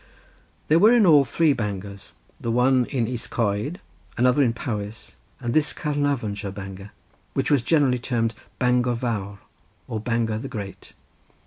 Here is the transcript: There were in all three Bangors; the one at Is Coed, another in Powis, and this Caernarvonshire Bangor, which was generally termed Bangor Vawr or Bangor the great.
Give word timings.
There 0.67 0.79
were 0.79 0.93
in 0.95 1.05
all 1.05 1.23
three 1.23 1.53
Bangors; 1.53 2.13
the 2.39 2.49
one 2.49 2.85
at 2.85 2.91
Is 2.91 3.27
Coed, 3.27 3.79
another 4.17 4.41
in 4.41 4.51
Powis, 4.51 5.15
and 5.39 5.53
this 5.53 5.73
Caernarvonshire 5.73 6.49
Bangor, 6.51 6.89
which 7.35 7.51
was 7.51 7.61
generally 7.61 7.99
termed 7.99 8.33
Bangor 8.57 8.95
Vawr 8.95 9.37
or 9.87 9.99
Bangor 9.99 10.39
the 10.39 10.47
great. 10.47 10.93